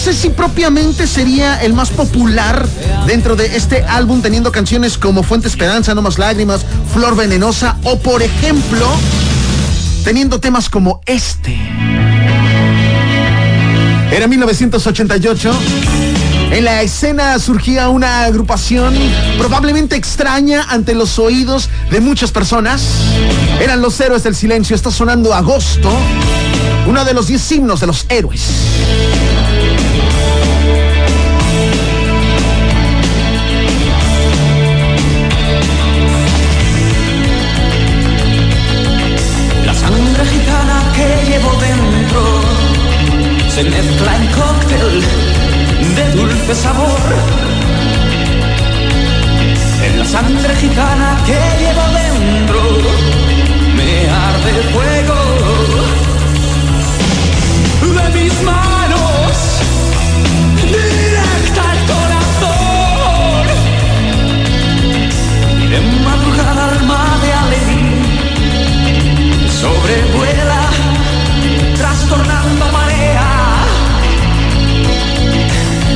sé 0.00 0.14
si 0.14 0.30
propiamente 0.30 1.06
sería 1.06 1.62
el 1.62 1.74
más 1.74 1.90
popular 1.90 2.66
dentro 3.06 3.36
de 3.36 3.54
este 3.54 3.84
álbum, 3.84 4.22
teniendo 4.22 4.50
canciones 4.50 4.96
como 4.96 5.22
Fuente 5.22 5.46
Esperanza, 5.46 5.94
No 5.94 6.00
Más 6.00 6.18
Lágrimas, 6.18 6.64
Flor 6.94 7.14
Venenosa, 7.16 7.76
o 7.84 7.98
por 7.98 8.22
ejemplo, 8.22 8.86
teniendo 10.02 10.40
temas 10.40 10.70
como 10.70 11.02
este. 11.04 11.54
Era 14.10 14.26
1988. 14.26 15.52
En 16.52 16.64
la 16.64 16.80
escena 16.80 17.38
surgía 17.38 17.90
una 17.90 18.24
agrupación 18.24 18.94
probablemente 19.36 19.96
extraña 19.96 20.64
ante 20.70 20.94
los 20.94 21.18
oídos 21.18 21.68
de 21.90 22.00
muchas 22.00 22.32
personas. 22.32 22.82
Eran 23.60 23.82
los 23.82 24.00
héroes 24.00 24.22
del 24.22 24.34
silencio. 24.34 24.74
Está 24.74 24.90
sonando 24.90 25.34
agosto, 25.34 25.92
uno 26.88 27.04
de 27.04 27.12
los 27.12 27.26
10 27.26 27.52
himnos 27.52 27.80
de 27.80 27.86
los 27.86 28.06
héroes. 28.08 28.40
se 43.54 43.64
mezcla 43.64 44.16
en 44.16 44.26
cóctel 44.28 45.02
de 45.96 46.04
dulce 46.12 46.54
sabor. 46.54 47.00
En 49.86 49.98
la 49.98 50.04
sangre 50.04 50.54
gitana 50.56 51.18
que 51.26 51.38
llevo 51.60 51.84
dentro 52.00 52.60
me 53.76 53.92
arde 54.08 54.52
fuego 54.72 55.20
de 57.98 58.06
mis 58.20 58.34
manos 58.42 59.32
directa 60.76 61.62
al 61.72 61.80
corazón. 61.92 63.46
Y 65.60 65.66
De 65.72 65.80
madrugada 66.04 66.62
alma 66.74 67.02
de 67.22 67.30
alegría 67.32 68.00
sobrevuela 69.60 70.39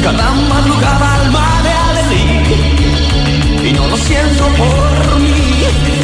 Cada 0.05 0.35
madrugada 0.35 1.15
alma 1.15 1.63
de 1.63 1.71
adelí 1.71 2.25
y 3.69 3.73
no 3.73 3.87
lo 3.87 3.97
siento 3.97 4.45
por 4.49 5.21
mí. 5.21 6.04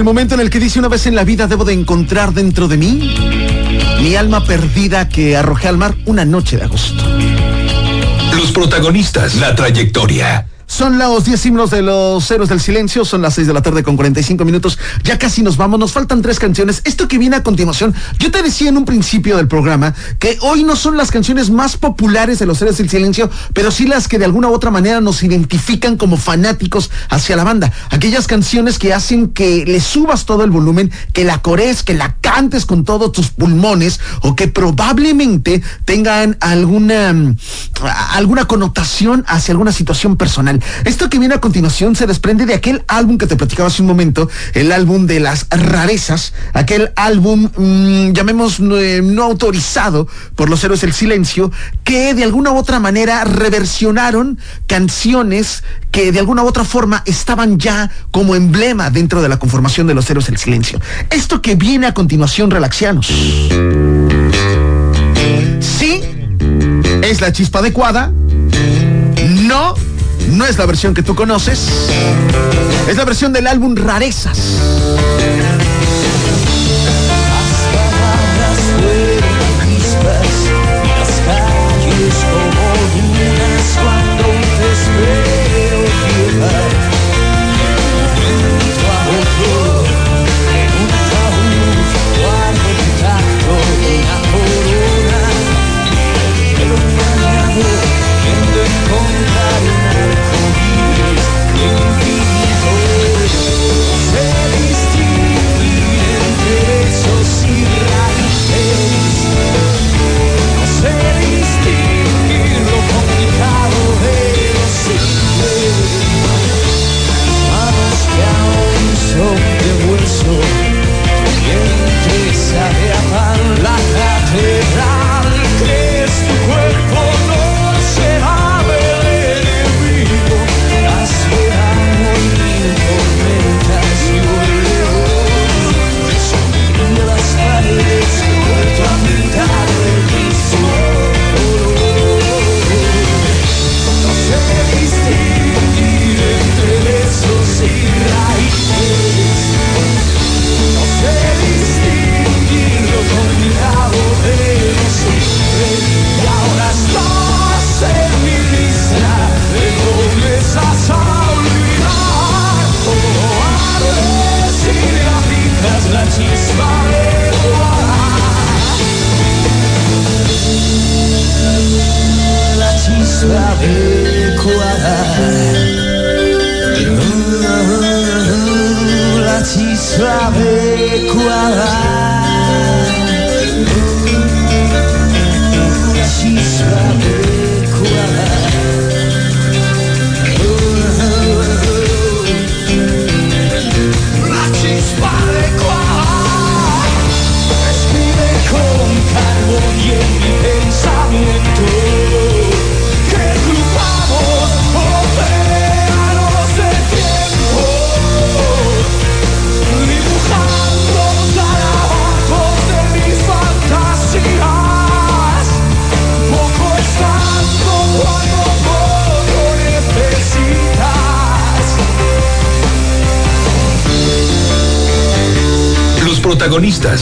El 0.00 0.04
momento 0.04 0.34
en 0.34 0.40
el 0.40 0.48
que 0.48 0.58
dice 0.58 0.78
una 0.78 0.88
vez 0.88 1.06
en 1.06 1.14
la 1.14 1.24
vida 1.24 1.46
debo 1.46 1.62
de 1.66 1.74
encontrar 1.74 2.32
dentro 2.32 2.68
de 2.68 2.78
mí 2.78 3.14
mi 4.00 4.16
alma 4.16 4.42
perdida 4.42 5.10
que 5.10 5.36
arrojé 5.36 5.68
al 5.68 5.76
mar 5.76 5.94
una 6.06 6.24
noche 6.24 6.56
de 6.56 6.64
agosto. 6.64 7.04
Los 8.34 8.50
protagonistas, 8.52 9.34
la 9.34 9.54
trayectoria. 9.54 10.49
Son 10.80 10.96
los 10.96 11.26
10 11.26 11.44
himnos 11.44 11.70
de 11.70 11.82
los 11.82 12.30
héroes 12.30 12.48
del 12.48 12.58
silencio, 12.58 13.04
son 13.04 13.20
las 13.20 13.34
6 13.34 13.46
de 13.46 13.52
la 13.52 13.60
tarde 13.60 13.82
con 13.82 13.96
45 13.96 14.46
minutos. 14.46 14.78
Ya 15.04 15.18
casi 15.18 15.42
nos 15.42 15.58
vamos, 15.58 15.78
nos 15.78 15.92
faltan 15.92 16.22
tres 16.22 16.38
canciones. 16.38 16.80
Esto 16.86 17.06
que 17.06 17.18
viene 17.18 17.36
a 17.36 17.42
continuación, 17.42 17.94
yo 18.18 18.30
te 18.30 18.42
decía 18.42 18.70
en 18.70 18.78
un 18.78 18.86
principio 18.86 19.36
del 19.36 19.46
programa 19.46 19.94
que 20.18 20.38
hoy 20.40 20.64
no 20.64 20.76
son 20.76 20.96
las 20.96 21.10
canciones 21.10 21.50
más 21.50 21.76
populares 21.76 22.38
de 22.38 22.46
los 22.46 22.62
héroes 22.62 22.78
del 22.78 22.88
silencio, 22.88 23.28
pero 23.52 23.70
sí 23.70 23.86
las 23.86 24.08
que 24.08 24.18
de 24.18 24.24
alguna 24.24 24.48
u 24.48 24.54
otra 24.54 24.70
manera 24.70 25.02
nos 25.02 25.22
identifican 25.22 25.98
como 25.98 26.16
fanáticos 26.16 26.90
hacia 27.10 27.36
la 27.36 27.44
banda. 27.44 27.70
Aquellas 27.90 28.26
canciones 28.26 28.78
que 28.78 28.94
hacen 28.94 29.28
que 29.28 29.66
le 29.66 29.80
subas 29.80 30.24
todo 30.24 30.44
el 30.44 30.50
volumen, 30.50 30.90
que 31.12 31.24
la 31.24 31.42
corees, 31.42 31.82
que 31.82 31.92
la 31.92 32.16
cantes 32.22 32.64
con 32.64 32.86
todos 32.86 33.12
tus 33.12 33.28
pulmones 33.28 34.00
o 34.22 34.34
que 34.34 34.48
probablemente 34.48 35.62
tengan 35.84 36.38
alguna, 36.40 37.12
mm, 37.12 37.36
alguna 38.14 38.46
connotación 38.46 39.26
hacia 39.28 39.52
alguna 39.52 39.72
situación 39.72 40.16
personal. 40.16 40.62
Esto 40.84 41.10
que 41.10 41.18
viene 41.18 41.34
a 41.34 41.40
continuación 41.40 41.96
se 41.96 42.06
desprende 42.06 42.46
de 42.46 42.54
aquel 42.54 42.84
álbum 42.88 43.18
que 43.18 43.26
te 43.26 43.36
platicaba 43.36 43.68
hace 43.68 43.82
un 43.82 43.88
momento, 43.88 44.28
el 44.54 44.72
álbum 44.72 45.06
de 45.06 45.20
las 45.20 45.46
rarezas, 45.50 46.32
aquel 46.52 46.92
álbum, 46.96 47.50
mm, 47.56 48.12
llamemos, 48.12 48.60
eh, 48.60 49.00
no 49.02 49.24
autorizado 49.24 50.08
por 50.34 50.48
los 50.48 50.62
héroes 50.64 50.80
del 50.80 50.92
silencio, 50.92 51.52
que 51.84 52.14
de 52.14 52.24
alguna 52.24 52.52
u 52.52 52.56
otra 52.56 52.80
manera 52.80 53.24
reversionaron 53.24 54.38
canciones 54.66 55.62
que 55.90 56.12
de 56.12 56.18
alguna 56.18 56.42
u 56.42 56.46
otra 56.46 56.64
forma 56.64 57.02
estaban 57.06 57.58
ya 57.58 57.90
como 58.10 58.34
emblema 58.34 58.90
dentro 58.90 59.22
de 59.22 59.28
la 59.28 59.38
conformación 59.38 59.86
de 59.86 59.94
los 59.94 60.08
héroes 60.08 60.26
del 60.26 60.38
silencio. 60.38 60.80
Esto 61.10 61.42
que 61.42 61.54
viene 61.54 61.86
a 61.86 61.94
continuación, 61.94 62.50
relaxianos. 62.50 63.06
Sí, 65.60 66.00
es 67.02 67.20
la 67.20 67.32
chispa 67.32 67.58
adecuada. 67.60 68.12
No, 69.42 69.74
no 70.40 70.46
es 70.46 70.56
la 70.56 70.64
versión 70.64 70.94
que 70.94 71.02
tú 71.02 71.14
conoces. 71.14 71.68
Es 72.88 72.96
la 72.96 73.04
versión 73.04 73.30
del 73.30 73.46
álbum 73.46 73.76
Rarezas. 73.76 74.58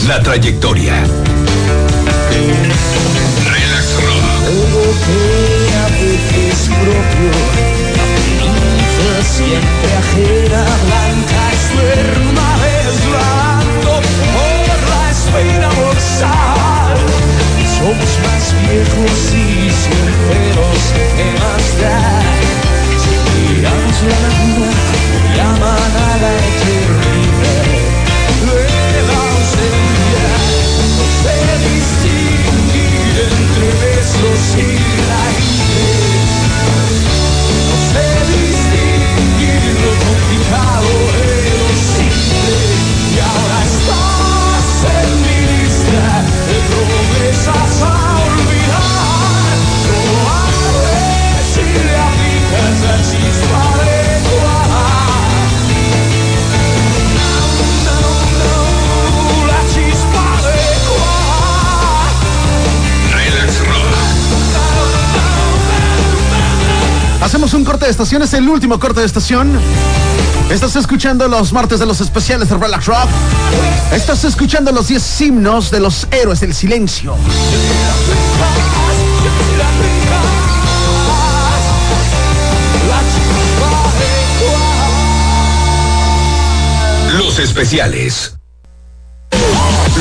La 0.05 0.21
trayectoria. 0.21 1.28
Corte 67.63 67.85
de 67.85 67.91
estación, 67.91 68.21
es 68.21 68.33
el 68.33 68.47
último 68.47 68.79
corte 68.79 68.99
de 69.01 69.05
estación. 69.05 69.59
Estás 70.49 70.75
escuchando 70.75 71.27
los 71.27 71.53
martes 71.53 71.79
de 71.79 71.85
los 71.85 72.01
especiales 72.01 72.49
de 72.49 72.57
Relax 72.57 72.85
Rock. 72.85 73.07
Estás 73.91 74.23
escuchando 74.23 74.71
los 74.71 74.87
10 74.87 75.21
himnos 75.21 75.71
de 75.71 75.79
los 75.79 76.07
héroes 76.11 76.39
del 76.39 76.53
silencio. 76.53 77.15
Los 87.17 87.39
especiales. 87.39 88.38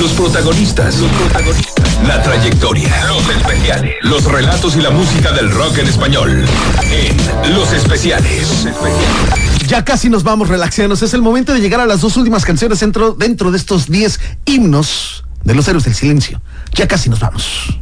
Los 0.00 0.12
protagonistas. 0.12 0.98
Los 0.98 1.10
protagonistas. 1.10 1.98
La 2.06 2.22
trayectoria. 2.22 3.06
Los 3.08 3.28
especiales. 3.28 3.94
Los 4.02 4.24
relatos 4.24 4.76
y 4.76 4.80
la 4.80 4.90
música 4.90 5.32
del 5.32 5.50
rock 5.50 5.78
en 5.78 5.88
español. 5.88 6.44
En 6.82 7.54
Los 7.54 7.72
especiales. 7.72 8.48
Los 8.48 8.66
especiales. 8.66 9.66
Ya 9.66 9.84
casi 9.84 10.08
nos 10.08 10.22
vamos, 10.22 10.48
relaxanos. 10.48 11.02
Es 11.02 11.14
el 11.14 11.22
momento 11.22 11.52
de 11.52 11.60
llegar 11.60 11.80
a 11.80 11.86
las 11.86 12.00
dos 12.00 12.16
últimas 12.16 12.44
canciones 12.44 12.78
dentro, 12.78 13.12
dentro 13.14 13.50
de 13.50 13.58
estos 13.58 13.90
10 13.90 14.20
himnos 14.44 15.24
de 15.42 15.54
los 15.54 15.66
héroes 15.66 15.84
del 15.84 15.94
silencio. 15.94 16.40
Ya 16.74 16.86
casi 16.86 17.10
nos 17.10 17.18
vamos. 17.18 17.76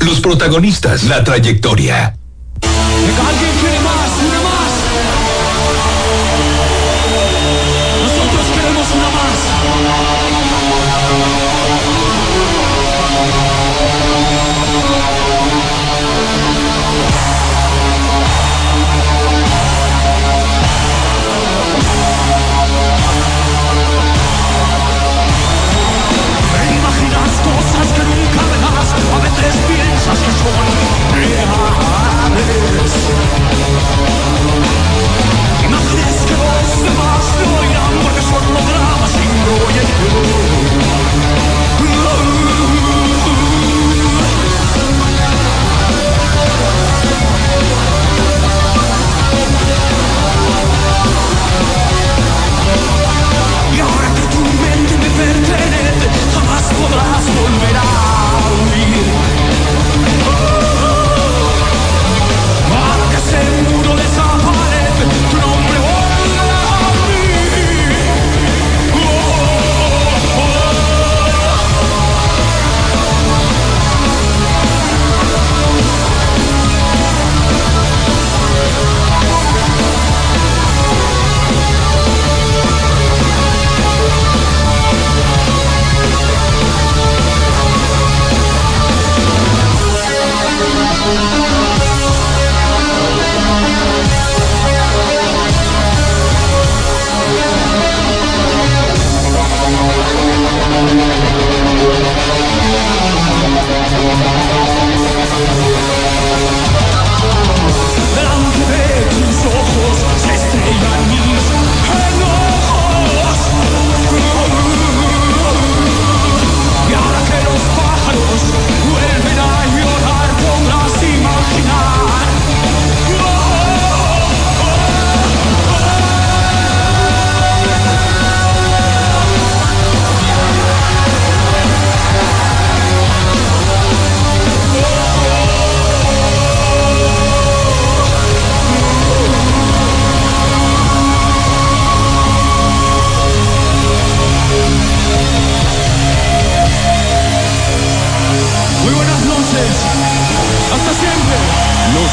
Los 0.00 0.20
protagonistas. 0.20 1.04
La 1.04 1.22
trayectoria. 1.22 2.16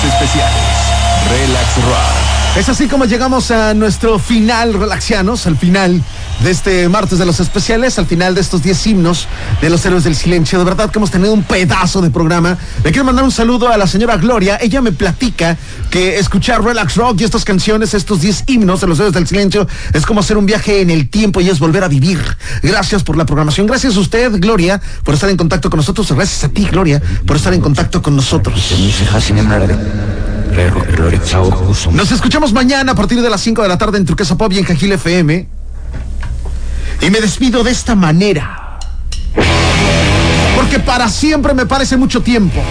Especiales. 0.04 0.98
Relax 1.30 1.76
Rock. 1.78 2.58
Es 2.58 2.70
así 2.70 2.88
como 2.88 3.06
llegamos 3.06 3.52
a 3.52 3.74
nuestro 3.74 4.20
final, 4.20 4.74
relaxianos, 4.74 5.46
al 5.48 5.58
final 5.58 6.02
de 6.44 6.52
este 6.52 6.90
martes 6.90 7.20
de 7.20 7.26
los 7.26 7.40
especiales, 7.40 7.98
al 7.98 8.06
final 8.06 8.36
de 8.36 8.42
estos 8.42 8.62
10 8.62 8.88
himnos 8.88 9.28
de 9.62 9.70
los 9.70 9.86
héroes 9.86 10.04
del 10.04 10.16
silencio. 10.16 10.60
De 10.60 10.66
verdad 10.66 10.90
que 10.92 11.00
hemos 11.00 11.12
tenido 11.12 11.34
un 11.34 11.44
pedazo 11.44 12.02
de 12.02 12.10
programa. 12.10 12.58
Le 12.84 12.92
quiero 12.92 13.06
mandar 13.06 13.26
un 13.26 13.32
saludo 13.32 13.70
a 13.70 13.78
la 13.78 13.88
señora 13.88 14.18
Gloria. 14.18 14.58
Ella 14.62 14.82
me 14.82 14.92
platica 14.92 15.58
que 15.90 16.20
escuchar 16.20 16.64
Relax 16.64 16.96
Rock 16.96 17.22
y 17.22 17.24
estas 17.24 17.44
canciones, 17.44 17.94
estos 17.94 18.22
10 18.22 18.44
himnos 18.48 18.82
de 18.82 18.88
los 18.88 19.00
héroes 19.00 19.14
del 19.14 19.28
silencio, 19.28 19.68
es 19.94 20.06
como 20.06 20.20
hacer 20.20 20.38
un 20.38 20.46
viaje 20.46 20.82
en 20.82 20.90
el 20.90 21.10
tiempo 21.10 21.42
y 21.42 21.50
es 21.50 21.60
volver 21.60 21.84
a 21.84 21.88
vivir. 21.88 22.20
Gracias 22.62 23.04
por 23.04 23.18
la 23.18 23.26
programación. 23.26 23.68
Gracias 23.68 23.96
a 23.96 24.00
usted, 24.00 24.32
Gloria, 24.40 24.82
por 25.04 25.16
estar 25.16 25.30
en 25.30 25.38
contacto 25.38 25.70
con 25.70 25.78
nosotros. 25.78 26.12
Gracias 26.12 26.44
a 26.44 26.50
ti, 26.50 26.66
Gloria, 26.66 27.02
por 27.26 27.38
estar 27.38 27.54
en 27.54 27.62
contacto 27.62 28.02
con 28.02 28.16
nosotros. 28.16 28.72
Nos 31.92 32.12
escuchamos 32.12 32.54
mañana 32.54 32.94
a 32.94 32.96
partir 32.96 33.22
de 33.22 33.30
las 33.30 33.42
5 33.42 33.62
de 33.62 33.68
la 33.68 33.78
tarde 33.78 33.98
en 33.98 34.06
Turquesa 34.06 34.38
Pop 34.38 34.52
y 34.54 34.60
en 34.60 34.66
Cajil 34.66 34.92
FM. 34.92 35.57
Y 37.02 37.10
me 37.10 37.20
despido 37.22 37.64
de 37.64 37.72
esta 37.72 37.96
manera. 37.96 38.80
Porque 40.56 40.80
para 40.80 41.10
siempre 41.10 41.54
me 41.54 41.66
parece 41.66 41.98
mucho 41.98 42.22
tiempo. 42.22 42.62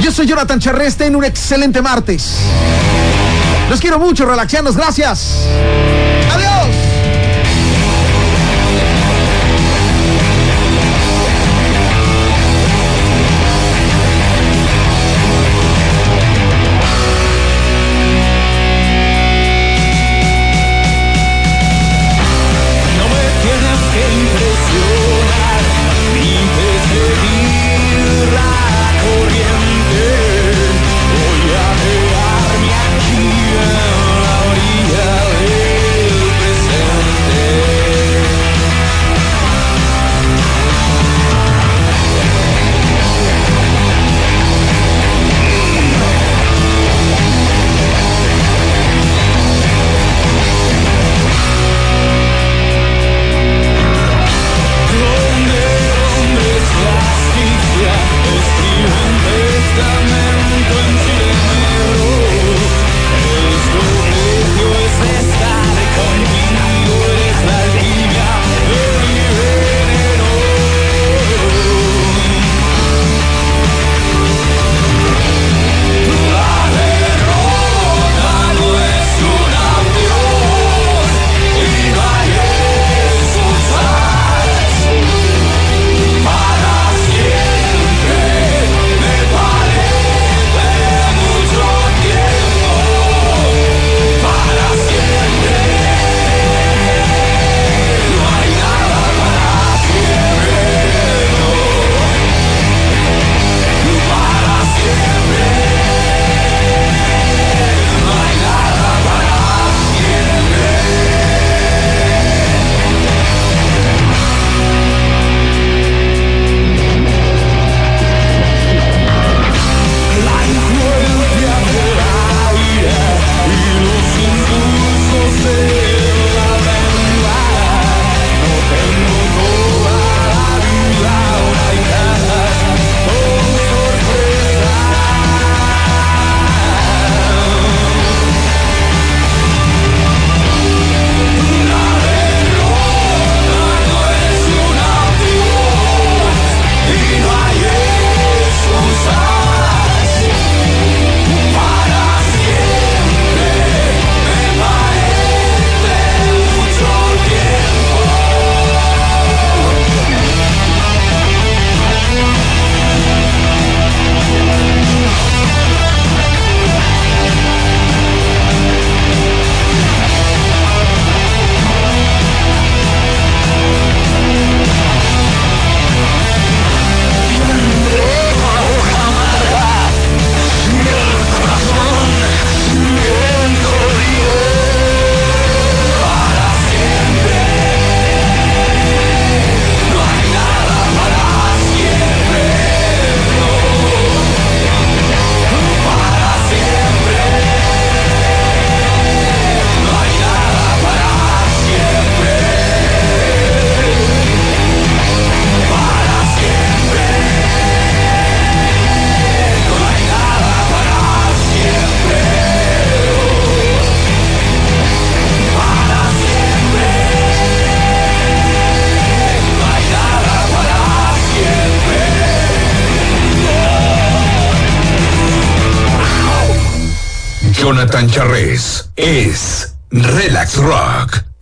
Yo 0.00 0.12
soy 0.12 0.26
Jonathan 0.26 0.58
Charreste 0.60 1.06
en 1.06 1.16
un 1.16 1.24
excelente 1.24 1.80
martes. 1.80 2.36
Los 3.70 3.80
quiero 3.80 3.98
mucho, 3.98 4.26
relaxanos, 4.26 4.76
gracias. 4.76 5.46